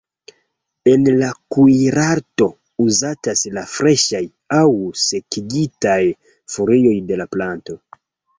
En 0.91 1.03
la 1.17 1.27
kuirarto 1.55 2.47
uzatas 2.85 3.43
la 3.59 3.65
freŝaj 3.75 4.23
aŭ 4.61 4.65
sekigitaj 5.03 6.01
folioj 6.57 6.97
de 7.13 7.23
la 7.23 7.31
planto. 7.37 7.79